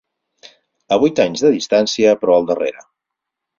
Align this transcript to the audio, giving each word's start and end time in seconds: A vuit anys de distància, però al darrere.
A 0.95 0.99
vuit 1.03 1.21
anys 1.27 1.45
de 1.45 1.53
distància, 1.57 2.17
però 2.25 2.41
al 2.41 2.51
darrere. 2.51 2.85